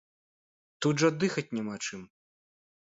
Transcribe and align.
Тут 0.85 0.95
жа 1.03 1.13
дыхаць 1.25 1.47
няма 1.59 1.75
чым! 1.85 2.01